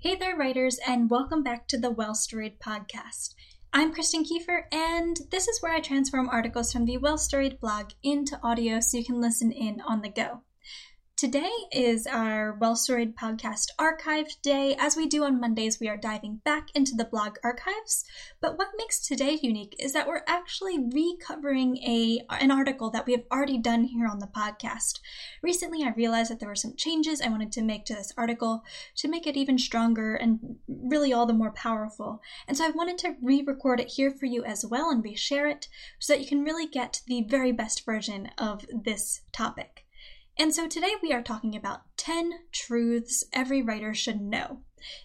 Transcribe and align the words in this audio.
Hey 0.00 0.14
there, 0.14 0.36
writers, 0.36 0.78
and 0.86 1.10
welcome 1.10 1.42
back 1.42 1.66
to 1.66 1.76
the 1.76 1.90
Well 1.90 2.14
Storied 2.14 2.60
podcast. 2.60 3.34
I'm 3.72 3.92
Kristen 3.92 4.22
Kieffer, 4.22 4.62
and 4.70 5.18
this 5.32 5.48
is 5.48 5.60
where 5.60 5.72
I 5.74 5.80
transform 5.80 6.28
articles 6.28 6.72
from 6.72 6.84
the 6.84 6.98
Well 6.98 7.18
Storied 7.18 7.58
blog 7.58 7.90
into 8.04 8.38
audio 8.40 8.78
so 8.78 8.96
you 8.96 9.04
can 9.04 9.20
listen 9.20 9.50
in 9.50 9.80
on 9.80 10.02
the 10.02 10.08
go. 10.08 10.42
Today 11.18 11.50
is 11.72 12.06
our 12.06 12.56
Well 12.60 12.76
Storied 12.76 13.16
podcast 13.16 13.70
archived 13.76 14.40
day. 14.40 14.76
As 14.78 14.96
we 14.96 15.08
do 15.08 15.24
on 15.24 15.40
Mondays, 15.40 15.80
we 15.80 15.88
are 15.88 15.96
diving 15.96 16.42
back 16.44 16.68
into 16.76 16.94
the 16.94 17.04
blog 17.04 17.38
archives. 17.42 18.04
But 18.40 18.56
what 18.56 18.68
makes 18.76 19.04
today 19.04 19.36
unique 19.42 19.74
is 19.80 19.92
that 19.94 20.06
we're 20.06 20.22
actually 20.28 20.78
recovering 20.78 21.78
a 21.78 22.20
an 22.30 22.52
article 22.52 22.88
that 22.90 23.04
we 23.04 23.14
have 23.14 23.24
already 23.32 23.58
done 23.58 23.82
here 23.82 24.06
on 24.06 24.20
the 24.20 24.28
podcast. 24.28 25.00
Recently, 25.42 25.82
I 25.82 25.90
realized 25.90 26.30
that 26.30 26.38
there 26.38 26.48
were 26.48 26.54
some 26.54 26.76
changes 26.76 27.20
I 27.20 27.30
wanted 27.30 27.50
to 27.50 27.62
make 27.62 27.84
to 27.86 27.94
this 27.94 28.12
article 28.16 28.62
to 28.98 29.08
make 29.08 29.26
it 29.26 29.36
even 29.36 29.58
stronger 29.58 30.14
and 30.14 30.38
really 30.68 31.12
all 31.12 31.26
the 31.26 31.32
more 31.32 31.50
powerful. 31.50 32.22
And 32.46 32.56
so 32.56 32.64
I 32.64 32.70
wanted 32.70 32.96
to 32.98 33.16
re-record 33.20 33.80
it 33.80 33.88
here 33.88 34.12
for 34.12 34.26
you 34.26 34.44
as 34.44 34.64
well 34.64 34.88
and 34.88 35.02
reshare 35.02 35.50
it 35.50 35.66
so 35.98 36.12
that 36.12 36.20
you 36.20 36.28
can 36.28 36.44
really 36.44 36.68
get 36.68 37.00
the 37.08 37.22
very 37.22 37.50
best 37.50 37.84
version 37.84 38.30
of 38.38 38.64
this 38.72 39.22
topic. 39.32 39.84
And 40.40 40.54
so 40.54 40.68
today 40.68 40.92
we 41.02 41.12
are 41.12 41.22
talking 41.22 41.56
about 41.56 41.80
10 41.96 42.30
truths 42.52 43.24
every 43.32 43.60
writer 43.60 43.92
should 43.92 44.20
know. 44.20 44.60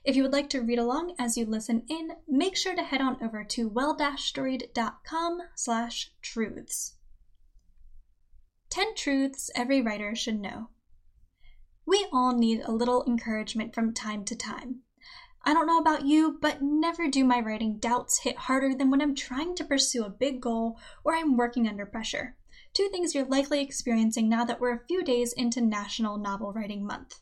If 0.06 0.16
you 0.16 0.22
would 0.22 0.32
like 0.32 0.48
to 0.52 0.62
read 0.62 0.78
along 0.78 1.16
as 1.18 1.36
you 1.36 1.48
listen 1.48 1.82
in, 1.90 2.12
make 2.28 2.56
sure 2.56 2.76
to 2.76 2.84
head 2.84 3.02
on 3.02 3.18
over 3.20 3.44
to 3.44 3.68
well-storied.com 3.68 5.40
slash 5.56 6.12
truths. 6.22 6.98
10 8.70 8.94
truths 8.96 9.50
every 9.56 9.82
writer 9.82 10.16
should 10.16 10.40
know. 10.40 10.70
We 11.84 12.08
all 12.14 12.38
need 12.38 12.62
a 12.62 12.72
little 12.72 13.04
encouragement 13.08 13.74
from 13.74 13.92
time 13.92 14.26
to 14.26 14.36
time. 14.36 14.82
I 15.44 15.54
don't 15.54 15.68
know 15.68 15.80
about 15.80 16.06
you, 16.06 16.38
but 16.40 16.62
never 16.62 17.10
do 17.10 17.26
my 17.26 17.40
writing 17.40 17.80
doubts 17.80 18.20
hit 18.20 18.38
harder 18.38 18.76
than 18.76 18.92
when 18.92 19.02
I'm 19.02 19.16
trying 19.16 19.56
to 19.56 19.66
pursue 19.66 20.04
a 20.04 20.10
big 20.10 20.42
goal 20.42 20.78
or 21.04 21.16
I'm 21.16 21.36
working 21.38 21.68
under 21.68 21.88
pressure 21.88 22.36
two 22.74 22.90
things 22.90 23.14
you're 23.14 23.26
likely 23.26 23.62
experiencing 23.62 24.28
now 24.28 24.44
that 24.46 24.60
we're 24.60 24.74
a 24.76 24.86
few 24.88 25.04
days 25.04 25.32
into 25.34 25.62
National 25.62 26.18
Novel 26.18 26.54
Writing 26.54 26.86
Month. 26.86 27.20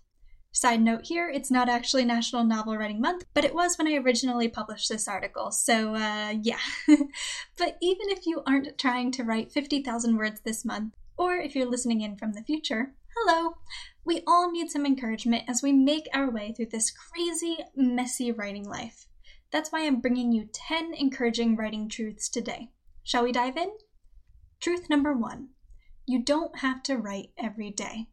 Side 0.53 0.81
note 0.81 1.05
here, 1.05 1.29
it's 1.29 1.51
not 1.51 1.69
actually 1.69 2.03
National 2.03 2.43
Novel 2.43 2.77
Writing 2.77 2.99
Month, 2.99 3.25
but 3.33 3.45
it 3.45 3.55
was 3.55 3.77
when 3.77 3.87
I 3.87 3.95
originally 3.95 4.49
published 4.49 4.89
this 4.89 5.07
article, 5.07 5.51
so 5.51 5.95
uh, 5.95 6.33
yeah. 6.41 6.59
but 7.57 7.77
even 7.81 8.09
if 8.09 8.25
you 8.25 8.43
aren't 8.45 8.77
trying 8.77 9.11
to 9.13 9.23
write 9.23 9.51
50,000 9.51 10.17
words 10.17 10.41
this 10.41 10.65
month, 10.65 10.95
or 11.17 11.35
if 11.35 11.55
you're 11.55 11.69
listening 11.69 12.01
in 12.01 12.17
from 12.17 12.33
the 12.33 12.43
future, 12.43 12.93
hello! 13.15 13.55
We 14.03 14.23
all 14.27 14.51
need 14.51 14.71
some 14.71 14.85
encouragement 14.85 15.43
as 15.47 15.61
we 15.61 15.71
make 15.71 16.07
our 16.13 16.29
way 16.29 16.53
through 16.53 16.67
this 16.71 16.91
crazy, 16.91 17.57
messy 17.75 18.31
writing 18.31 18.65
life. 18.65 19.05
That's 19.51 19.71
why 19.71 19.85
I'm 19.85 20.01
bringing 20.01 20.31
you 20.31 20.49
10 20.51 20.93
encouraging 20.93 21.55
writing 21.55 21.87
truths 21.87 22.27
today. 22.29 22.69
Shall 23.03 23.23
we 23.23 23.31
dive 23.31 23.57
in? 23.57 23.71
Truth 24.61 24.91
number 24.91 25.11
one 25.11 25.49
you 26.05 26.21
don't 26.21 26.59
have 26.59 26.83
to 26.83 26.95
write 26.95 27.31
every 27.35 27.71
day. 27.71 28.09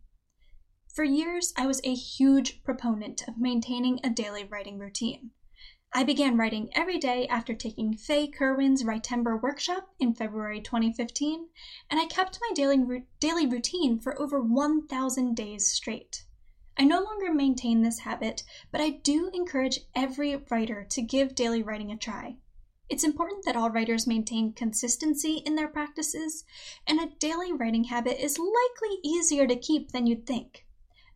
For 0.94 1.05
years, 1.05 1.52
I 1.58 1.66
was 1.66 1.82
a 1.84 1.94
huge 1.94 2.64
proponent 2.64 3.28
of 3.28 3.36
maintaining 3.36 4.00
a 4.02 4.08
daily 4.08 4.44
writing 4.44 4.78
routine. 4.78 5.32
I 5.92 6.05
began 6.05 6.38
writing 6.38 6.70
every 6.72 6.96
day 6.96 7.27
after 7.28 7.52
taking 7.52 7.98
Faye 7.98 8.28
Kirwin's 8.28 8.82
Writember 8.82 9.36
workshop 9.42 9.90
in 9.98 10.14
February 10.14 10.62
2015, 10.62 11.50
and 11.90 12.00
I 12.00 12.06
kept 12.06 12.40
my 12.40 12.55
daily, 12.55 13.05
daily 13.20 13.46
routine 13.46 14.00
for 14.00 14.18
over 14.18 14.40
1,000 14.40 15.36
days 15.36 15.66
straight. 15.66 16.24
I 16.78 16.84
no 16.84 17.02
longer 17.02 17.30
maintain 17.30 17.83
this 17.83 18.00
habit, 18.00 18.42
but 18.72 18.80
I 18.80 18.88
do 18.88 19.30
encourage 19.34 19.80
every 19.94 20.34
writer 20.50 20.86
to 20.92 21.02
give 21.02 21.34
daily 21.34 21.62
writing 21.62 21.92
a 21.92 21.98
try. 21.98 22.39
It's 22.88 23.04
important 23.04 23.44
that 23.44 23.56
all 23.56 23.70
writers 23.70 24.06
maintain 24.06 24.54
consistency 24.54 25.42
in 25.44 25.56
their 25.56 25.68
practices, 25.68 26.44
and 26.86 26.98
a 26.98 27.14
daily 27.18 27.52
writing 27.52 27.84
habit 27.84 28.22
is 28.22 28.38
likely 28.38 28.98
easier 29.04 29.46
to 29.46 29.56
keep 29.56 29.92
than 29.92 30.06
you'd 30.06 30.26
think. 30.26 30.64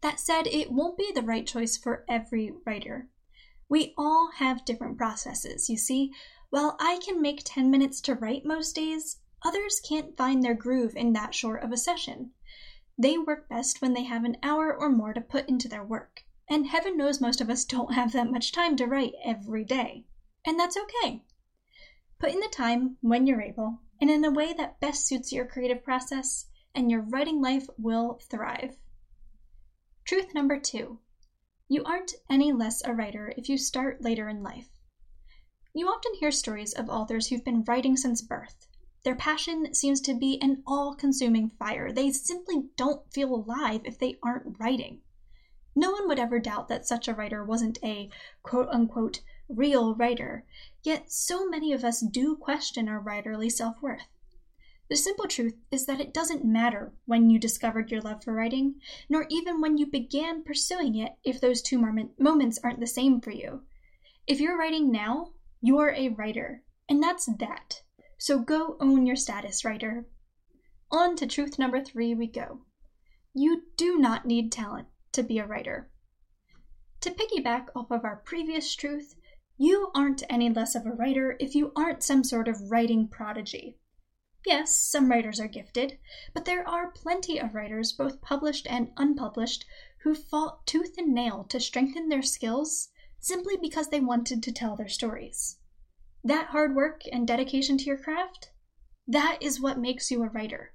That 0.03 0.21
said, 0.21 0.47
it 0.47 0.71
won't 0.71 0.99
be 0.99 1.13
the 1.15 1.23
right 1.23 1.47
choice 1.47 1.77
for 1.77 2.05
every 2.09 2.53
writer. 2.67 3.09
We 3.69 3.95
all 3.97 4.33
have 4.37 4.67
different 4.67 4.99
processes, 4.99 5.71
you 5.71 5.79
see. 5.79 6.13
While 6.51 6.77
I 6.79 6.99
can 6.99 7.23
make 7.23 7.41
10 7.43 7.71
minutes 7.71 8.03
to 8.03 8.15
write 8.15 8.45
most 8.45 8.75
days, 8.75 9.21
others 9.43 9.81
can't 9.81 10.15
find 10.15 10.43
their 10.43 10.55
groove 10.55 10.95
in 10.95 11.15
that 11.15 11.35
short 11.35 11.63
of 11.63 11.73
a 11.73 11.79
session. 11.79 12.33
They 12.99 13.17
work 13.17 13.49
best 13.49 13.81
when 13.81 13.95
they 13.95 14.05
have 14.05 14.25
an 14.25 14.37
hour 14.43 14.75
or 14.75 14.91
more 14.91 15.15
to 15.15 15.23
put 15.23 15.49
into 15.49 15.69
their 15.69 15.83
work. 15.83 16.25
And 16.51 16.67
heaven 16.67 16.99
knows 16.99 17.19
most 17.21 17.41
of 17.41 17.49
us 17.49 17.65
don't 17.65 17.95
have 17.95 18.13
that 18.13 18.31
much 18.31 18.53
time 18.53 18.77
to 18.77 18.87
write 18.87 19.15
every 19.25 19.65
day. 19.65 20.05
And 20.45 20.61
that's 20.61 20.77
okay. 20.77 21.23
Put 22.23 22.35
in 22.35 22.39
the 22.39 22.47
time 22.47 22.99
when 23.01 23.27
you're 23.27 23.43
able 23.43 23.81
and 24.01 24.09
in 24.09 24.25
a 24.25 24.31
way 24.31 24.53
that 24.53 24.79
best 24.79 25.09
suits 25.09 25.33
your 25.33 25.45
creative 25.45 25.83
process, 25.83 26.47
and 26.73 26.89
your 26.89 27.01
writing 27.01 27.43
life 27.43 27.67
will 27.77 28.21
thrive. 28.31 28.77
Truth 30.05 30.33
number 30.33 30.61
two 30.61 31.01
you 31.67 31.83
aren't 31.83 32.15
any 32.31 32.53
less 32.53 32.81
a 32.85 32.95
writer 32.95 33.35
if 33.37 33.49
you 33.49 33.59
start 33.59 34.03
later 34.03 34.29
in 34.29 34.41
life. 34.41 34.69
You 35.75 35.89
often 35.89 36.15
hear 36.15 36.31
stories 36.31 36.73
of 36.73 36.89
authors 36.89 37.27
who've 37.27 37.45
been 37.45 37.65
writing 37.65 37.97
since 37.97 38.23
birth. 38.23 38.69
Their 39.03 39.17
passion 39.17 39.75
seems 39.75 40.01
to 40.03 40.15
be 40.15 40.41
an 40.41 40.63
all 40.65 40.95
consuming 40.95 41.51
fire. 41.51 41.91
They 41.91 42.13
simply 42.13 42.69
don't 42.77 43.13
feel 43.13 43.35
alive 43.35 43.81
if 43.85 43.99
they 43.99 44.21
aren't 44.23 44.61
writing. 44.61 45.01
No 45.75 45.91
one 45.91 46.07
would 46.07 46.21
ever 46.21 46.39
doubt 46.39 46.69
that 46.69 46.87
such 46.87 47.09
a 47.09 47.15
writer 47.15 47.43
wasn't 47.45 47.81
a 47.83 48.11
quote 48.45 48.69
unquote 48.69 49.23
real 49.55 49.95
writer, 49.95 50.45
yet 50.83 51.13
so 51.13 51.49
many 51.49 51.73
of 51.73 51.85
us 51.85 52.01
do 52.01 52.37
question 52.37 52.89
our 52.89 53.03
writerly 53.03 53.51
self 53.51 53.81
worth. 53.83 54.09
The 54.89 54.97
simple 54.97 55.27
truth 55.27 55.55
is 55.71 55.87
that 55.87 56.01
it 56.01 56.13
doesn't 56.13 56.45
matter 56.45 56.93
when 57.07 57.31
you 57.31 57.39
discovered 57.39 57.91
your 57.91 58.03
love 58.03 58.23
for 58.23 58.35
writing, 58.35 58.81
nor 59.09 59.27
even 59.31 59.61
when 59.61 59.79
you 59.79 59.87
began 59.87 60.45
pursuing 60.45 60.97
it 60.97 61.13
if 61.25 61.41
those 61.41 61.63
two 61.63 61.79
moment, 61.79 62.21
moments 62.21 62.59
aren't 62.63 62.81
the 62.81 62.87
same 62.87 63.21
for 63.21 63.31
you. 63.31 63.63
If 64.27 64.41
you're 64.41 64.59
writing 64.59 64.93
now, 64.93 65.33
you're 65.61 65.95
a 65.97 66.11
writer, 66.11 66.63
and 66.89 67.03
that's 67.03 67.27
that. 67.39 67.83
So 68.19 68.39
go 68.39 68.77
own 68.81 69.07
your 69.07 69.17
status, 69.17 69.65
writer. 69.65 70.07
On 70.91 71.17
to 71.17 71.27
truth 71.27 71.59
number 71.59 71.83
three 71.83 72.15
we 72.15 72.27
go. 72.27 72.67
You 73.33 73.63
do 73.77 73.97
not 73.99 74.27
need 74.27 74.53
talent 74.53 74.89
to 75.13 75.23
be 75.23 75.39
a 75.39 75.47
writer. 75.47 75.91
To 77.01 77.11
piggyback 77.11 77.69
off 77.75 77.91
of 77.91 78.05
our 78.05 78.17
previous 78.17 78.75
truth, 78.75 79.15
you 79.57 79.91
aren't 79.95 80.23
any 80.29 80.49
less 80.49 80.75
of 80.75 80.87
a 80.87 80.93
writer 80.93 81.37
if 81.39 81.55
you 81.55 81.73
aren't 81.77 82.03
some 82.03 82.25
sort 82.25 82.49
of 82.49 82.71
writing 82.71 83.09
prodigy. 83.09 83.79
Yes, 84.45 84.77
some 84.77 85.09
writers 85.09 85.39
are 85.39 85.49
gifted, 85.49 85.99
but 86.35 86.45
there 86.45 86.69
are 86.69 86.91
plenty 86.91 87.39
of 87.39 87.55
writers, 87.55 87.93
both 87.93 88.21
published 88.21 88.67
and 88.69 88.93
unpublished, 88.97 89.65
who 90.03 90.15
fought 90.15 90.67
tooth 90.67 90.99
and 90.99 91.15
nail 91.15 91.45
to 91.45 91.61
strengthen 91.61 92.09
their 92.09 92.23
skills 92.23 92.89
simply 93.21 93.57
because 93.57 93.89
they 93.89 94.01
wanted 94.01 94.43
to 94.43 94.53
tell 94.53 94.75
their 94.75 94.89
stories. 94.89 95.59
That 96.25 96.49
hard 96.49 96.75
work 96.75 97.03
and 97.13 97.27
dedication 97.27 97.79
to 97.79 97.85
your 97.85 97.99
craft, 97.99 98.51
that 99.07 99.39
is 99.41 99.61
what 99.61 99.79
makes 99.79 100.11
you 100.11 100.23
a 100.23 100.29
writer, 100.29 100.75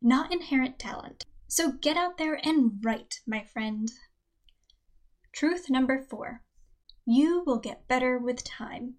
not 0.00 0.32
inherent 0.32 0.78
talent. 0.78 1.24
So 1.48 1.72
get 1.72 1.96
out 1.96 2.16
there 2.16 2.38
and 2.46 2.78
write, 2.84 3.20
my 3.26 3.42
friend. 3.42 3.90
Truth 5.32 5.68
number 5.68 6.00
four 6.00 6.42
you 7.06 7.42
will 7.46 7.58
get 7.58 7.88
better 7.88 8.18
with 8.18 8.44
time. 8.44 8.94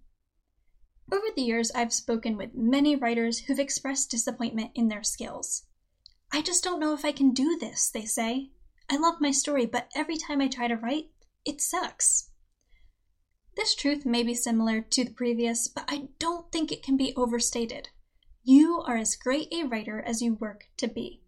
Over 1.11 1.27
the 1.35 1.41
years, 1.41 1.71
I've 1.75 1.93
spoken 1.93 2.37
with 2.37 2.55
many 2.55 2.95
writers 2.95 3.39
who've 3.39 3.59
expressed 3.59 4.11
disappointment 4.11 4.71
in 4.75 4.87
their 4.87 5.03
skills. 5.03 5.63
I 6.31 6.41
just 6.41 6.63
don't 6.63 6.79
know 6.79 6.93
if 6.93 7.03
I 7.03 7.11
can 7.11 7.31
do 7.31 7.57
this, 7.59 7.89
they 7.89 8.05
say. 8.05 8.51
I 8.89 8.97
love 8.97 9.15
my 9.19 9.31
story, 9.31 9.65
but 9.65 9.89
every 9.95 10.17
time 10.17 10.41
I 10.41 10.47
try 10.47 10.67
to 10.67 10.77
write, 10.77 11.09
it 11.45 11.61
sucks. 11.61 12.29
This 13.57 13.75
truth 13.75 14.05
may 14.05 14.23
be 14.23 14.33
similar 14.33 14.81
to 14.81 15.03
the 15.03 15.11
previous, 15.11 15.67
but 15.67 15.83
I 15.87 16.09
don't 16.19 16.51
think 16.51 16.71
it 16.71 16.83
can 16.83 16.95
be 16.95 17.13
overstated. 17.15 17.89
You 18.43 18.81
are 18.87 18.97
as 18.97 19.15
great 19.15 19.53
a 19.53 19.63
writer 19.65 20.01
as 20.01 20.21
you 20.21 20.35
work 20.35 20.65
to 20.77 20.87
be. 20.87 21.21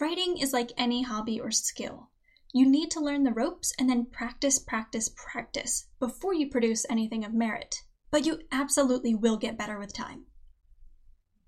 Writing 0.00 0.38
is 0.38 0.52
like 0.52 0.72
any 0.76 1.02
hobby 1.02 1.38
or 1.38 1.50
skill. 1.50 2.09
You 2.52 2.68
need 2.68 2.90
to 2.92 3.00
learn 3.00 3.24
the 3.24 3.32
ropes 3.32 3.72
and 3.78 3.88
then 3.88 4.06
practice, 4.06 4.58
practice, 4.58 5.08
practice 5.16 5.86
before 5.98 6.34
you 6.34 6.48
produce 6.48 6.84
anything 6.90 7.24
of 7.24 7.32
merit. 7.32 7.82
But 8.10 8.26
you 8.26 8.40
absolutely 8.50 9.14
will 9.14 9.36
get 9.36 9.56
better 9.56 9.78
with 9.78 9.94
time. 9.94 10.26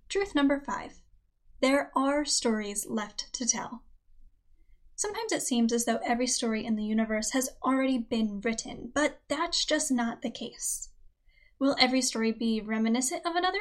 Truth 0.08 0.34
number 0.34 0.60
five 0.60 1.00
there 1.60 1.92
are 1.96 2.24
stories 2.24 2.86
left 2.88 3.32
to 3.34 3.46
tell. 3.46 3.84
Sometimes 4.96 5.32
it 5.32 5.42
seems 5.42 5.72
as 5.72 5.84
though 5.84 6.00
every 6.04 6.26
story 6.26 6.64
in 6.64 6.74
the 6.74 6.84
universe 6.84 7.30
has 7.30 7.50
already 7.62 7.98
been 7.98 8.40
written, 8.40 8.90
but 8.94 9.20
that's 9.28 9.64
just 9.64 9.90
not 9.90 10.22
the 10.22 10.30
case. 10.30 10.88
Will 11.58 11.76
every 11.78 12.02
story 12.02 12.32
be 12.32 12.60
reminiscent 12.60 13.24
of 13.24 13.36
another? 13.36 13.60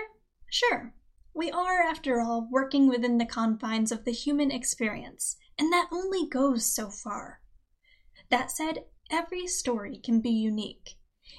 Sure. 0.49 0.93
We 1.33 1.51
are, 1.51 1.81
after 1.81 2.19
all, 2.19 2.47
working 2.51 2.87
within 2.87 3.19
the 3.19 3.25
confines 3.25 3.91
of 3.91 4.03
the 4.03 4.11
human 4.11 4.51
experience, 4.51 5.37
and 5.61 5.71
that 5.71 5.87
only 5.91 6.25
goes 6.25 6.65
so 6.65 6.89
far. 6.89 7.39
That 8.31 8.49
said, 8.49 8.85
every 9.11 9.45
story 9.45 9.99
can 10.03 10.19
be 10.19 10.31
unique. 10.31 10.95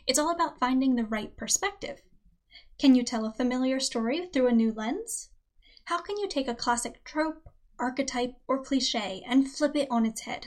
It's 0.07 0.17
all 0.17 0.31
about 0.31 0.61
finding 0.61 0.95
the 0.95 1.05
right 1.05 1.37
perspective. 1.37 2.03
Can 2.79 2.95
you 2.95 3.03
tell 3.03 3.27
a 3.27 3.33
familiar 3.33 3.81
story 3.81 4.29
through 4.33 4.47
a 4.47 4.53
new 4.53 4.73
lens? 4.73 5.31
How 5.87 6.01
can 6.01 6.19
you 6.19 6.29
take 6.29 6.47
a 6.47 6.55
classic 6.55 7.03
trope, 7.03 7.49
archetype, 7.81 8.37
or 8.47 8.63
cliche 8.63 9.25
and 9.27 9.51
flip 9.51 9.75
it 9.75 9.89
on 9.91 10.07
its 10.07 10.21
head? 10.21 10.47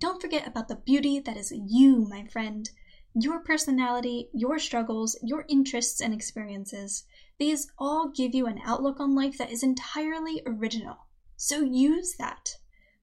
Don't 0.00 0.20
forget 0.20 0.44
about 0.44 0.66
the 0.66 0.74
beauty 0.74 1.20
that 1.20 1.36
is 1.36 1.52
you, 1.52 2.08
my 2.10 2.26
friend. 2.26 2.68
Your 3.14 3.38
personality, 3.38 4.28
your 4.34 4.58
struggles, 4.58 5.16
your 5.22 5.44
interests 5.48 6.00
and 6.00 6.12
experiences. 6.12 7.04
These 7.38 7.70
all 7.78 8.08
give 8.08 8.34
you 8.34 8.46
an 8.46 8.60
outlook 8.64 8.98
on 8.98 9.14
life 9.14 9.38
that 9.38 9.52
is 9.52 9.62
entirely 9.62 10.42
original. 10.44 11.06
So 11.36 11.60
use 11.60 12.16
that. 12.18 12.56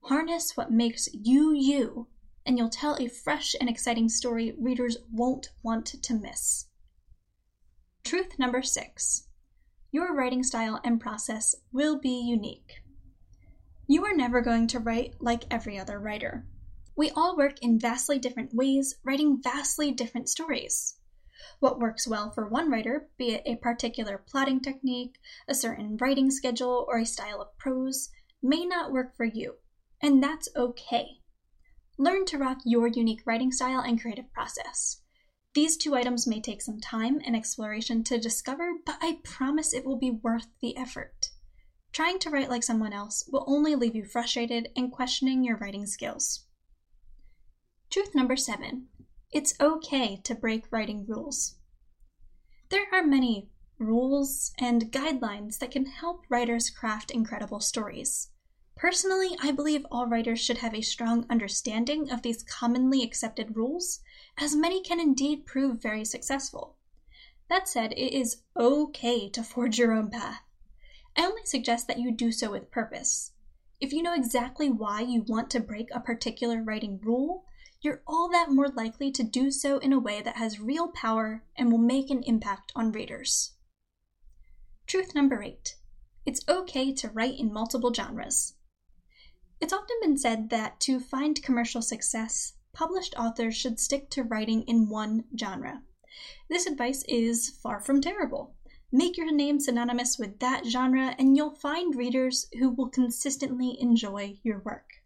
Harness 0.04 0.56
what 0.56 0.72
makes 0.72 1.10
you 1.13 1.54
you, 1.54 2.07
and 2.46 2.57
you'll 2.57 2.69
tell 2.69 2.96
a 2.96 3.07
fresh 3.07 3.56
and 3.60 3.69
exciting 3.69 4.10
story 4.10 4.54
readers 4.57 4.98
won't 5.12 5.50
want 5.62 5.86
to 5.86 6.13
miss. 6.13 6.68
Truth 8.04 8.40
number 8.40 8.62
six 8.62 9.28
your 9.92 10.13
writing 10.13 10.44
style 10.44 10.80
and 10.84 11.01
process 11.01 11.56
will 11.72 12.00
be 12.00 12.22
unique. 12.22 12.84
You 13.88 14.06
are 14.06 14.16
never 14.16 14.40
going 14.40 14.68
to 14.68 14.80
write 14.80 15.16
like 15.19 15.51
every 15.51 15.80
other 15.80 16.00
writer. 16.00 16.46
We 16.96 17.10
all 17.12 17.36
work 17.36 17.60
in 17.63 17.80
vastly 17.80 18.19
different 18.19 18.54
ways, 18.54 18.96
writing 19.04 19.42
vastly 19.42 19.92
different 19.92 20.30
stories. 20.30 21.00
What 21.60 21.80
works 21.80 22.07
well 22.07 22.30
for 22.30 22.48
one 22.48 22.69
writer, 22.69 23.10
be 23.18 23.31
it 23.31 23.42
a 23.46 23.56
particular 23.56 24.18
plotting 24.18 24.60
technique, 24.60 25.18
a 25.48 25.56
certain 25.56 25.98
writing 25.98 26.30
schedule, 26.30 26.86
or 26.88 27.00
a 27.00 27.06
style 27.06 27.42
of 27.42 27.57
prose, 27.57 28.10
may 28.44 28.66
not 28.66 28.92
work 28.92 29.16
for 29.16 29.25
you, 29.25 29.56
and 30.01 30.24
that's 30.24 30.50
okay. 30.56 31.19
Learn 31.98 32.25
to 32.25 32.38
rock 32.38 32.60
your 32.63 32.88
unique 32.88 33.22
writing 33.25 33.51
style 33.51 33.81
and 33.81 34.00
creative 34.00 34.31
process. 34.31 35.01
These 35.54 35.78
two 35.78 35.96
items 35.96 36.28
may 36.28 36.40
take 36.40 36.62
some 36.62 36.80
time 36.80 37.19
and 37.25 37.36
exploration 37.36 38.04
to 38.06 38.19
discover, 38.19 38.74
but 38.86 38.98
I 39.01 39.19
promise 39.24 39.74
it 39.74 39.86
will 39.86 39.98
be 39.98 40.12
worth 40.12 40.48
the 40.62 40.78
effort. 40.78 41.30
Trying 41.92 42.19
to 42.19 42.30
write 42.30 42.50
like 42.50 42.63
someone 42.63 42.94
else 42.94 43.28
will 43.31 43.44
only 43.48 43.75
leave 43.75 43.96
you 43.96 44.06
frustrated 44.06 44.69
and 44.75 44.92
questioning 44.92 45.44
your 45.44 45.57
writing 45.57 45.86
skills. 45.86 46.46
Truth 47.90 48.13
number 48.13 48.36
seven 48.36 48.88
it's 49.31 49.54
okay 49.60 50.19
to 50.24 50.34
break 50.34 50.72
writing 50.72 51.06
rules. 51.07 51.56
There 52.69 52.88
are 52.92 53.06
many 53.06 53.50
rules 53.78 54.51
and 54.60 54.92
guidelines 54.92 55.60
that 55.60 55.72
can 55.72 55.86
help 55.86 56.25
writers 56.30 56.69
craft 56.69 57.12
incredible 57.12 57.60
stories. 57.60 58.30
Personally, 58.80 59.36
I 59.42 59.52
believe 59.52 59.86
all 59.92 60.08
writers 60.08 60.40
should 60.40 60.60
have 60.60 60.74
a 60.74 60.80
strong 60.80 61.26
understanding 61.30 62.10
of 62.10 62.22
these 62.22 62.44
commonly 62.44 63.04
accepted 63.04 63.58
rules, 63.58 64.00
as 64.38 64.56
many 64.56 64.81
can 64.81 65.02
indeed 65.02 65.46
prove 65.46 65.81
very 65.81 66.06
successful. 66.06 66.78
That 67.50 67.68
said, 67.68 67.92
it 67.92 68.14
is 68.14 68.42
okay 68.56 69.28
to 69.31 69.44
forge 69.44 69.78
your 69.78 69.92
own 69.92 70.10
path. 70.10 70.44
I 71.18 71.26
only 71.26 71.44
suggest 71.44 71.88
that 71.88 72.00
you 72.00 72.10
do 72.10 72.31
so 72.31 72.52
with 72.52 72.72
purpose. 72.72 73.34
If 73.81 73.92
you 73.92 74.02
know 74.02 74.14
exactly 74.14 74.70
why 74.70 75.02
you 75.02 75.25
want 75.28 75.50
to 75.50 75.60
break 75.60 75.90
a 75.92 76.00
particular 76.00 76.64
writing 76.64 77.02
rule, 77.04 77.44
you're 77.82 78.02
all 78.08 78.30
that 78.30 78.50
more 78.50 78.70
likely 78.70 79.12
to 79.12 79.24
do 79.24 79.52
so 79.52 79.80
in 79.80 79.92
a 79.92 80.00
way 80.00 80.22
that 80.22 80.38
has 80.38 80.62
real 80.62 80.88
power 80.88 81.44
and 81.58 81.70
will 81.70 81.80
make 81.80 82.10
an 82.10 82.24
impact 82.24 82.72
on 82.78 82.94
readers. 82.94 83.56
Truth 84.88 85.14
number 85.14 85.44
eight 85.44 85.75
it's 86.25 86.48
okay 86.48 86.94
to 86.94 87.10
write 87.10 87.38
in 87.38 87.52
multiple 87.52 87.94
genres. 87.94 88.54
It's 89.62 89.74
often 89.74 89.98
been 90.02 90.18
said 90.18 90.50
that 90.52 90.80
to 90.82 91.02
find 91.02 91.44
commercial 91.44 91.82
success, 91.82 92.54
published 92.72 93.14
authors 93.18 93.58
should 93.58 93.78
stick 93.78 94.10
to 94.12 94.24
writing 94.24 94.64
in 94.64 94.88
one 94.88 95.26
genre. 95.38 95.84
This 96.50 96.66
advice 96.66 97.04
is 97.10 97.50
far 97.50 97.82
from 97.82 98.00
terrible. 98.00 98.56
Make 98.90 99.18
your 99.18 99.32
name 99.32 99.60
synonymous 99.60 100.18
with 100.18 100.40
that 100.40 100.66
genre, 100.66 101.14
and 101.20 101.36
you'll 101.36 101.56
find 101.56 101.94
readers 101.94 102.48
who 102.58 102.70
will 102.70 102.90
consistently 102.90 103.76
enjoy 103.82 104.40
your 104.44 104.60
work. 104.60 105.04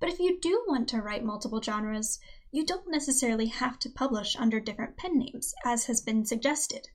But 0.00 0.08
if 0.08 0.18
you 0.18 0.40
do 0.40 0.64
want 0.66 0.88
to 0.88 1.00
write 1.00 1.24
multiple 1.24 1.62
genres, 1.62 2.18
you 2.50 2.66
don't 2.66 2.90
necessarily 2.90 3.46
have 3.46 3.78
to 3.78 3.88
publish 3.88 4.34
under 4.34 4.58
different 4.58 4.96
pen 4.96 5.16
names, 5.16 5.54
as 5.64 5.86
has 5.86 6.00
been 6.00 6.24
suggested. 6.24 6.88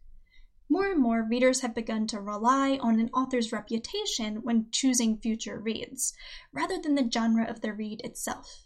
More 0.68 0.92
and 0.92 1.00
more 1.00 1.22
readers 1.22 1.62
have 1.62 1.76
begun 1.76 2.08
to 2.08 2.20
rely 2.20 2.78
on 2.78 3.00
an 3.00 3.10
author's 3.14 3.52
reputation 3.52 4.38
when 4.42 4.72
choosing 4.72 5.20
future 5.20 5.60
reads, 5.60 6.14
rather 6.52 6.80
than 6.82 6.96
the 6.96 7.10
genre 7.10 7.46
of 7.46 7.62
the 7.62 7.72
read 7.72 8.02
itself. 8.02 8.66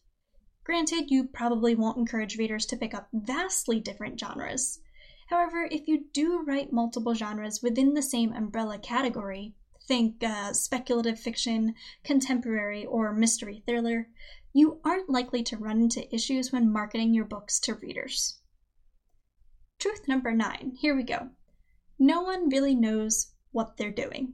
Granted, 0.63 1.11
you 1.11 1.27
probably 1.27 1.75
won't 1.75 1.97
encourage 1.97 2.37
readers 2.37 2.65
to 2.67 2.77
pick 2.77 2.93
up 2.93 3.09
vastly 3.11 3.79
different 3.81 4.19
genres. 4.19 4.79
However, 5.27 5.67
if 5.69 5.87
you 5.87 6.05
do 6.13 6.41
write 6.41 6.71
multiple 6.71 7.13
genres 7.13 7.61
within 7.61 7.93
the 7.93 8.01
same 8.01 8.31
umbrella 8.33 8.79
category, 8.79 9.55
think 9.87 10.23
uh, 10.23 10.53
speculative 10.53 11.19
fiction, 11.19 11.75
contemporary, 12.03 12.85
or 12.85 13.13
mystery 13.13 13.61
thriller, 13.65 14.07
you 14.53 14.79
aren't 14.85 15.09
likely 15.09 15.43
to 15.43 15.57
run 15.57 15.81
into 15.81 16.13
issues 16.13 16.51
when 16.51 16.71
marketing 16.71 17.13
your 17.13 17.25
books 17.25 17.59
to 17.59 17.73
readers. 17.75 18.39
Truth 19.79 20.07
number 20.07 20.31
nine 20.31 20.73
here 20.79 20.95
we 20.95 21.03
go 21.03 21.29
no 21.99 22.21
one 22.21 22.49
really 22.49 22.73
knows 22.73 23.33
what 23.51 23.77
they're 23.77 23.91
doing. 23.91 24.33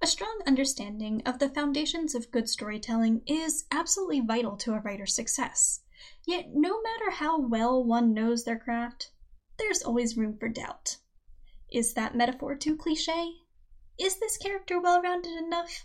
A 0.00 0.06
strong 0.06 0.40
understanding 0.46 1.22
of 1.26 1.38
the 1.38 1.48
foundations 1.48 2.14
of 2.14 2.30
good 2.30 2.48
storytelling 2.48 3.22
is 3.26 3.64
absolutely 3.70 4.20
vital 4.20 4.56
to 4.58 4.72
a 4.72 4.80
writer's 4.80 5.14
success. 5.14 5.80
Yet, 6.26 6.46
no 6.54 6.80
matter 6.80 7.10
how 7.10 7.40
well 7.40 7.84
one 7.84 8.14
knows 8.14 8.44
their 8.44 8.58
craft, 8.58 9.10
there's 9.58 9.82
always 9.82 10.16
room 10.16 10.38
for 10.38 10.48
doubt. 10.48 10.98
Is 11.70 11.94
that 11.94 12.14
metaphor 12.14 12.54
too 12.54 12.76
cliche? 12.76 13.32
Is 13.98 14.18
this 14.20 14.36
character 14.38 14.80
well 14.80 15.02
rounded 15.02 15.32
enough? 15.32 15.84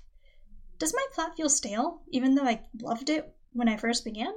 Does 0.78 0.94
my 0.94 1.06
plot 1.12 1.36
feel 1.36 1.50
stale, 1.50 2.04
even 2.10 2.36
though 2.36 2.46
I 2.46 2.62
loved 2.82 3.10
it 3.10 3.36
when 3.52 3.68
I 3.68 3.78
first 3.78 4.06
began? 4.06 4.34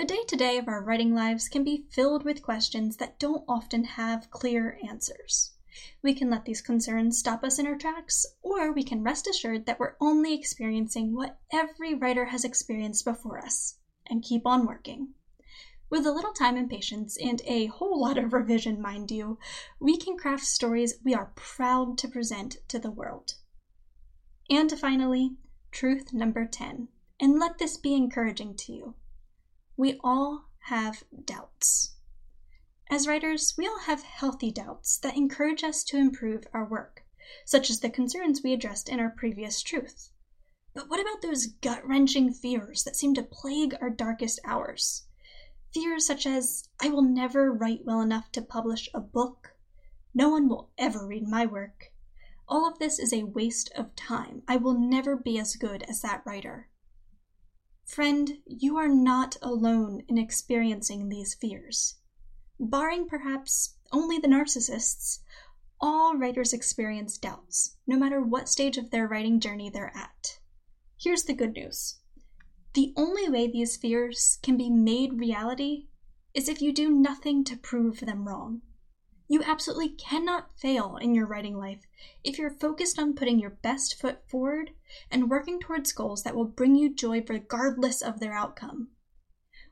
The 0.00 0.06
day 0.06 0.24
to 0.28 0.36
day 0.36 0.56
of 0.56 0.66
our 0.66 0.82
writing 0.82 1.14
lives 1.14 1.46
can 1.46 1.62
be 1.62 1.84
filled 1.90 2.24
with 2.24 2.40
questions 2.40 2.96
that 2.96 3.18
don't 3.18 3.44
often 3.46 3.84
have 3.84 4.30
clear 4.30 4.78
answers. 4.88 5.52
We 6.02 6.14
can 6.14 6.30
let 6.30 6.46
these 6.46 6.62
concerns 6.62 7.18
stop 7.18 7.44
us 7.44 7.58
in 7.58 7.66
our 7.66 7.76
tracks, 7.76 8.24
or 8.40 8.72
we 8.72 8.82
can 8.82 9.02
rest 9.02 9.26
assured 9.28 9.66
that 9.66 9.78
we're 9.78 9.96
only 10.00 10.32
experiencing 10.32 11.14
what 11.14 11.38
every 11.52 11.92
writer 11.92 12.24
has 12.24 12.46
experienced 12.46 13.04
before 13.04 13.44
us 13.44 13.76
and 14.06 14.22
keep 14.22 14.46
on 14.46 14.64
working. 14.64 15.12
With 15.90 16.06
a 16.06 16.12
little 16.12 16.32
time 16.32 16.56
and 16.56 16.70
patience, 16.70 17.18
and 17.18 17.42
a 17.44 17.66
whole 17.66 18.00
lot 18.00 18.16
of 18.16 18.32
revision, 18.32 18.80
mind 18.80 19.10
you, 19.10 19.38
we 19.80 19.98
can 19.98 20.16
craft 20.16 20.46
stories 20.46 20.94
we 21.04 21.14
are 21.14 21.34
proud 21.34 21.98
to 21.98 22.08
present 22.08 22.56
to 22.68 22.78
the 22.78 22.90
world. 22.90 23.34
And 24.48 24.72
finally, 24.72 25.36
truth 25.70 26.14
number 26.14 26.46
10, 26.46 26.88
and 27.20 27.38
let 27.38 27.58
this 27.58 27.76
be 27.76 27.94
encouraging 27.94 28.56
to 28.56 28.72
you. 28.72 28.94
We 29.80 29.98
all 30.04 30.44
have 30.64 31.04
doubts. 31.24 31.94
As 32.90 33.08
writers, 33.08 33.54
we 33.56 33.66
all 33.66 33.78
have 33.78 34.02
healthy 34.02 34.50
doubts 34.50 34.98
that 34.98 35.16
encourage 35.16 35.64
us 35.64 35.82
to 35.84 35.96
improve 35.96 36.46
our 36.52 36.66
work, 36.66 37.06
such 37.46 37.70
as 37.70 37.80
the 37.80 37.88
concerns 37.88 38.42
we 38.42 38.52
addressed 38.52 38.90
in 38.90 39.00
our 39.00 39.08
previous 39.08 39.62
truth. 39.62 40.10
But 40.74 40.90
what 40.90 41.00
about 41.00 41.22
those 41.22 41.46
gut 41.46 41.80
wrenching 41.88 42.30
fears 42.34 42.84
that 42.84 42.94
seem 42.94 43.14
to 43.14 43.22
plague 43.22 43.74
our 43.80 43.88
darkest 43.88 44.38
hours? 44.44 45.04
Fears 45.72 46.04
such 46.04 46.26
as, 46.26 46.68
I 46.78 46.90
will 46.90 47.00
never 47.00 47.50
write 47.50 47.86
well 47.86 48.02
enough 48.02 48.30
to 48.32 48.42
publish 48.42 48.90
a 48.92 49.00
book. 49.00 49.54
No 50.12 50.28
one 50.28 50.46
will 50.46 50.68
ever 50.76 51.06
read 51.06 51.26
my 51.26 51.46
work. 51.46 51.90
All 52.46 52.68
of 52.68 52.78
this 52.78 52.98
is 52.98 53.14
a 53.14 53.22
waste 53.22 53.72
of 53.74 53.96
time. 53.96 54.42
I 54.46 54.58
will 54.58 54.78
never 54.78 55.16
be 55.16 55.38
as 55.38 55.56
good 55.56 55.84
as 55.84 56.02
that 56.02 56.20
writer. 56.26 56.68
Friend, 57.90 58.38
you 58.46 58.76
are 58.76 58.86
not 58.86 59.36
alone 59.42 60.04
in 60.06 60.16
experiencing 60.16 61.08
these 61.08 61.34
fears. 61.34 61.96
Barring 62.60 63.08
perhaps 63.08 63.74
only 63.90 64.16
the 64.16 64.28
narcissists, 64.28 65.18
all 65.80 66.16
writers 66.16 66.52
experience 66.52 67.18
doubts, 67.18 67.78
no 67.88 67.98
matter 67.98 68.20
what 68.20 68.48
stage 68.48 68.78
of 68.78 68.90
their 68.90 69.08
writing 69.08 69.40
journey 69.40 69.70
they're 69.70 69.90
at. 69.92 70.38
Here's 71.00 71.24
the 71.24 71.34
good 71.34 71.54
news 71.54 71.98
the 72.74 72.94
only 72.96 73.28
way 73.28 73.48
these 73.48 73.76
fears 73.76 74.38
can 74.40 74.56
be 74.56 74.70
made 74.70 75.18
reality 75.18 75.88
is 76.32 76.48
if 76.48 76.62
you 76.62 76.72
do 76.72 76.90
nothing 76.90 77.42
to 77.42 77.56
prove 77.56 77.98
them 77.98 78.28
wrong. 78.28 78.62
You 79.30 79.44
absolutely 79.44 79.90
cannot 79.90 80.58
fail 80.58 80.96
in 80.96 81.14
your 81.14 81.24
writing 81.24 81.56
life 81.56 81.86
if 82.24 82.36
you're 82.36 82.50
focused 82.50 82.98
on 82.98 83.14
putting 83.14 83.38
your 83.38 83.50
best 83.50 83.94
foot 83.94 84.28
forward 84.28 84.72
and 85.08 85.30
working 85.30 85.60
towards 85.60 85.92
goals 85.92 86.24
that 86.24 86.34
will 86.34 86.46
bring 86.46 86.74
you 86.74 86.92
joy 86.92 87.22
regardless 87.28 88.02
of 88.02 88.18
their 88.18 88.32
outcome. 88.32 88.88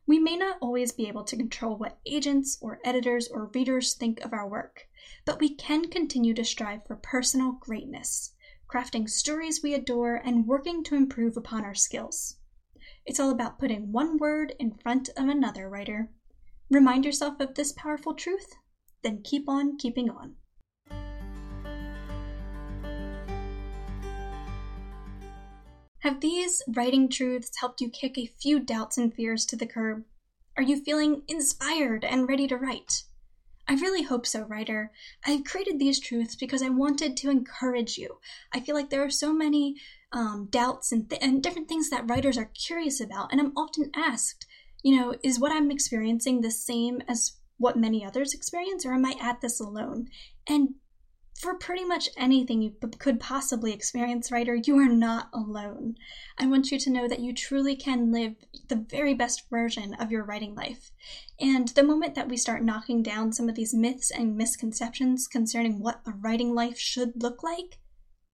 We 0.07 0.21
may 0.21 0.37
not 0.37 0.59
always 0.61 0.93
be 0.93 1.09
able 1.09 1.25
to 1.25 1.37
control 1.37 1.77
what 1.77 1.99
agents 2.07 2.57
or 2.61 2.79
editors 2.85 3.27
or 3.27 3.51
readers 3.53 3.95
think 3.95 4.21
of 4.21 4.33
our 4.33 4.49
work, 4.49 4.87
but 5.25 5.41
we 5.41 5.57
can 5.57 5.91
continue 5.91 6.35
to 6.35 6.45
strive 6.45 6.87
for 6.87 6.95
personal 6.95 7.51
greatness, 7.51 8.35
crafting 8.73 9.11
stories 9.11 9.61
we 9.61 9.75
adore 9.75 10.15
and 10.15 10.47
working 10.47 10.85
to 10.85 10.95
improve 10.95 11.37
upon 11.37 11.65
our 11.65 11.75
skills. 11.75 12.37
It's 13.05 13.19
all 13.19 13.31
about 13.31 13.59
putting 13.59 13.91
one 13.91 14.19
word 14.19 14.55
in 14.61 14.79
front 14.79 15.09
of 15.17 15.29
another, 15.29 15.69
writer. 15.69 16.13
Remind 16.71 17.05
yourself 17.05 17.41
of 17.41 17.57
this 17.57 17.73
powerful 17.73 18.15
truth, 18.15 18.55
then 19.03 19.23
keep 19.23 19.49
on 19.49 19.77
keeping 19.77 20.11
on. 20.11 20.35
Have 26.01 26.21
these 26.21 26.63
writing 26.69 27.09
truths 27.09 27.51
helped 27.61 27.81
you 27.81 27.91
kick 27.91 28.17
a 28.17 28.31
few 28.41 28.61
doubts 28.61 28.97
and 28.97 29.13
fears 29.13 29.45
to 29.47 29.57
the 29.57 29.67
curb? 29.67 30.05
Are 30.57 30.63
you 30.63 30.83
feeling 30.83 31.23
inspired 31.29 32.05
and 32.05 32.29
ready 32.29 32.47
to 32.49 32.57
write? 32.57 33.03
I 33.69 33.75
really 33.75 34.03
hope 34.03 34.27
so, 34.27 34.43
writer. 34.43 34.93
I've 35.27 35.45
created 35.45 35.79
these 35.79 36.01
truths 36.01 36.35
because 36.35 36.63
I 36.63 36.71
wanted 36.71 37.17
to 37.19 37.31
encourage 37.31 37.99
you. 37.99 38.19
I 38.55 38.61
feel 38.61 38.75
like 38.75 38.89
there 38.89 39.05
are 39.05 39.11
so 39.11 39.33
many 39.33 39.77
um, 40.11 40.49
doubts 40.51 40.91
and, 40.91 41.11
th- 41.11 41.21
and 41.23 41.43
different 41.43 41.69
things 41.69 41.91
that 41.91 42.09
writers 42.09 42.39
are 42.39 42.51
curious 42.55 43.01
about, 43.01 43.31
and 43.31 43.41
I'm 43.41 43.53
often 43.59 43.91
asked, 43.95 44.47
you 44.83 44.97
know, 44.97 45.15
is 45.23 45.39
what 45.39 45.53
I'm 45.53 45.71
experiencing 45.71 46.41
the 46.41 46.51
same 46.51 47.03
as 47.07 47.33
what 47.59 47.77
many 47.77 48.05
others 48.05 48.33
experience, 48.33 48.87
or 48.87 48.95
am 48.95 49.05
I 49.05 49.15
at 49.21 49.41
this 49.41 49.61
alone? 49.61 50.09
And 50.49 50.71
for 51.39 51.55
pretty 51.55 51.85
much 51.85 52.09
anything 52.17 52.63
you 52.63 52.73
could 52.99 53.21
possibly 53.21 53.73
experience, 53.73 54.33
writer, 54.33 54.57
you 54.57 54.77
are 54.79 54.89
not 54.89 55.29
alone. 55.33 55.95
I 56.37 56.47
want 56.47 56.73
you 56.73 56.81
to 56.81 56.91
know 56.91 57.07
that 57.07 57.21
you 57.21 57.33
truly 57.33 57.77
can 57.77 58.11
live 58.11 58.35
the 58.69 58.85
very 58.91 59.15
best 59.15 59.49
version 59.49 59.95
of 59.95 60.11
your 60.11 60.25
writing 60.25 60.57
life. 60.57 60.91
And 61.39 61.69
the 61.69 61.85
moment 61.85 62.17
that 62.17 62.29
we 62.29 62.37
start 62.37 62.65
knocking 62.65 63.05
down 63.05 63.33
some 63.33 63.49
of 63.49 63.55
these 63.55 63.73
myths 63.73 64.11
and 64.11 64.37
misconceptions 64.37 65.29
concerning 65.29 65.79
what 65.79 66.01
a 66.07 66.11
writing 66.11 66.55
life 66.55 66.79
should 66.79 67.23
look 67.23 67.45
like, 67.45 67.79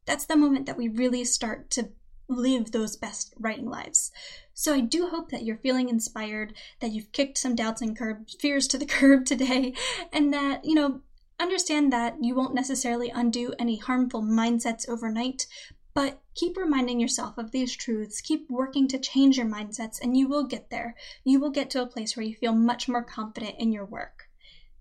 that's 0.07 0.25
the 0.25 0.37
moment 0.37 0.64
that 0.66 0.78
we 0.78 0.88
really 0.88 1.25
start 1.25 1.71
to 1.73 1.90
live 2.28 2.73
those 2.73 2.97
best 2.97 3.35
writing 3.38 3.69
lives. 3.69 4.11
So 4.52 4.75
I 4.75 4.81
do 4.81 5.09
hope 5.09 5.31
that 5.31 5.45
you're 5.45 5.57
feeling 5.57 5.88
inspired, 5.88 6.54
that 6.81 6.93
you've 6.93 7.12
kicked 7.12 7.38
some 7.38 7.54
doubts 7.54 7.83
and 7.83 7.97
curb, 7.97 8.28
fears 8.40 8.66
to 8.69 8.78
the 8.78 8.87
curb 8.99 9.26
today, 9.26 9.75
and 10.12 10.33
that, 10.33 10.64
you 10.64 10.75
know, 10.75 11.00
understand 11.40 11.93
that 11.93 12.16
you 12.23 12.35
won't 12.35 12.54
necessarily 12.54 13.11
undo 13.11 13.54
any 13.59 13.76
harmful 13.76 14.23
mindsets 14.23 14.88
overnight, 14.88 15.47
but 15.95 16.21
keep 16.35 16.57
reminding 16.57 16.99
yourself 17.00 17.38
of 17.38 17.50
these 17.50 17.75
truths, 17.75 18.21
keep 18.21 18.49
working 18.50 18.88
to 18.88 18.99
change 18.99 19.37
your 19.37 19.47
mindsets, 19.47 20.00
and 20.00 20.16
you 20.16 20.28
will 20.28 20.45
get 20.45 20.71
there. 20.71 20.97
You 21.25 21.40
will 21.40 21.50
get 21.50 21.71
to 21.71 21.83
a 21.83 21.87
place 21.87 22.16
where 22.16 22.26
you 22.26 22.35
feel 22.35 22.52
much 22.52 22.88
more 22.88 23.04
confident 23.04 23.57
in 23.59 23.73
your 23.73 23.85
work. 23.85 24.24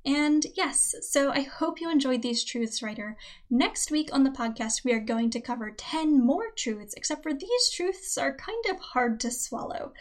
And 0.06 0.46
yes, 0.56 0.96
so 1.02 1.32
I 1.32 1.42
hope 1.42 1.80
you 1.80 1.90
enjoyed 1.90 2.22
these 2.22 2.44
truths, 2.44 2.84
writer. 2.84 3.16
Next 3.50 3.90
week 3.90 4.10
on 4.12 4.24
the 4.24 4.32
podcast, 4.32 4.84
we 4.84 4.92
are 4.92 5.00
going 5.00 5.30
to 5.30 5.40
cover 5.40 5.72
10 5.72 6.20
more 6.20 6.52
truths, 6.58 6.94
except 6.98 7.24
for 7.24 7.34
these 7.34 7.70
truths 7.74 8.18
are 8.18 8.36
kind 8.36 8.66
of 8.70 8.80
hard 8.80 9.20
to 9.22 9.32
swallow. 9.32 9.94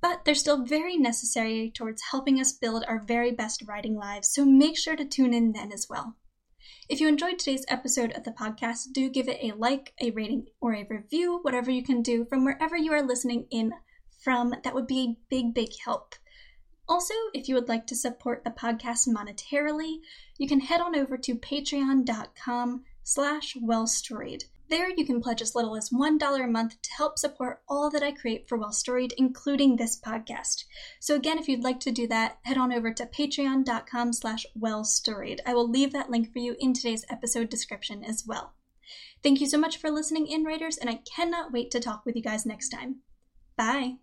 But 0.00 0.24
they're 0.24 0.34
still 0.34 0.64
very 0.64 0.96
necessary 0.96 1.70
towards 1.70 2.00
helping 2.10 2.40
us 2.40 2.54
build 2.54 2.84
our 2.88 3.02
very 3.02 3.32
best 3.32 3.62
writing 3.68 3.96
lives, 3.96 4.32
so 4.32 4.46
make 4.46 4.78
sure 4.78 4.96
to 4.96 5.04
tune 5.04 5.34
in 5.34 5.52
then 5.52 5.72
as 5.72 5.86
well. 5.90 6.16
If 6.88 7.00
you 7.00 7.08
enjoyed 7.08 7.38
today's 7.38 7.66
episode 7.68 8.12
of 8.12 8.24
the 8.24 8.32
podcast, 8.32 8.92
do 8.92 9.10
give 9.10 9.28
it 9.28 9.38
a 9.42 9.54
like, 9.56 9.92
a 10.00 10.10
rating, 10.10 10.46
or 10.60 10.74
a 10.74 10.86
review, 10.88 11.38
whatever 11.42 11.70
you 11.70 11.82
can 11.82 12.00
do 12.00 12.24
from 12.24 12.44
wherever 12.44 12.78
you 12.78 12.92
are 12.94 13.06
listening 13.06 13.46
in 13.50 13.72
from. 14.24 14.54
That 14.64 14.74
would 14.74 14.86
be 14.86 15.00
a 15.04 15.16
big, 15.28 15.52
big 15.52 15.68
help. 15.84 16.14
Also, 16.90 17.14
if 17.32 17.48
you 17.48 17.54
would 17.54 17.68
like 17.68 17.86
to 17.86 17.94
support 17.94 18.42
the 18.42 18.50
podcast 18.50 19.06
monetarily, 19.06 20.00
you 20.38 20.48
can 20.48 20.58
head 20.58 20.80
on 20.80 20.96
over 20.96 21.16
to 21.16 21.36
patreon.com 21.36 22.84
slash 23.04 23.56
wellstoried. 23.56 24.42
There 24.68 24.90
you 24.90 25.06
can 25.06 25.20
pledge 25.20 25.40
as 25.40 25.54
little 25.54 25.76
as 25.76 25.90
$1 25.90 26.44
a 26.44 26.46
month 26.48 26.82
to 26.82 26.92
help 26.92 27.16
support 27.16 27.62
all 27.68 27.90
that 27.90 28.02
I 28.02 28.10
create 28.10 28.48
for 28.48 28.58
Well 28.58 28.72
Storied, 28.72 29.14
including 29.16 29.76
this 29.76 30.00
podcast. 30.00 30.64
So 30.98 31.14
again, 31.14 31.38
if 31.38 31.48
you'd 31.48 31.62
like 31.62 31.78
to 31.80 31.92
do 31.92 32.08
that, 32.08 32.38
head 32.42 32.58
on 32.58 32.72
over 32.72 32.92
to 32.92 33.06
patreon.com 33.06 34.12
slash 34.12 34.44
wellstoried. 34.58 35.40
I 35.46 35.54
will 35.54 35.70
leave 35.70 35.92
that 35.92 36.10
link 36.10 36.32
for 36.32 36.40
you 36.40 36.56
in 36.58 36.72
today's 36.72 37.04
episode 37.08 37.50
description 37.50 38.02
as 38.02 38.24
well. 38.26 38.54
Thank 39.22 39.40
you 39.40 39.46
so 39.46 39.58
much 39.58 39.76
for 39.76 39.92
listening 39.92 40.26
in, 40.26 40.42
writers, 40.42 40.76
and 40.76 40.90
I 40.90 41.02
cannot 41.16 41.52
wait 41.52 41.70
to 41.70 41.78
talk 41.78 42.04
with 42.04 42.16
you 42.16 42.22
guys 42.22 42.44
next 42.44 42.70
time. 42.70 43.02
Bye! 43.56 43.98